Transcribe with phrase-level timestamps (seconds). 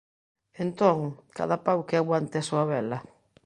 [0.65, 0.97] Entón,
[1.37, 2.97] cada pau que aguante a súa vela.